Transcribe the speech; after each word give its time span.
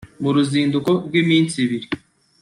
mu 0.21 0.29
ruzinduko 0.35 0.91
rw’iminsi 1.07 1.55
ibiri 1.65 1.87